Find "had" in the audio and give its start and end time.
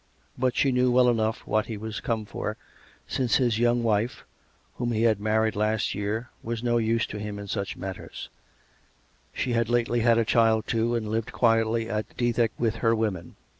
5.03-5.19, 9.53-9.69, 9.99-10.17